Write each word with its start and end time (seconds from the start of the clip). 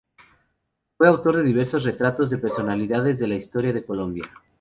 Fue 0.97 1.07
autor 1.07 1.37
de 1.37 1.43
diversos 1.43 1.83
retratos 1.83 2.31
de 2.31 2.39
personalidades 2.39 3.19
de 3.19 3.27
la 3.27 3.35
historia 3.35 3.71
de 3.71 3.85
Colombia. 3.85 4.23